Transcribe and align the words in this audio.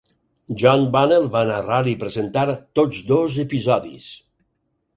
John 0.61 0.85
Bunnell 0.95 1.27
va 1.35 1.43
narrar 1.49 1.77
i 1.93 1.93
presentar 2.05 2.47
tots 2.81 3.05
dos 3.15 3.39
episodis. 3.47 4.09